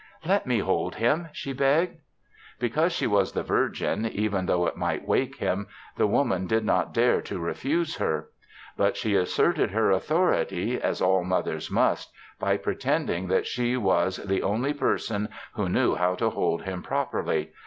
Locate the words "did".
6.47-6.65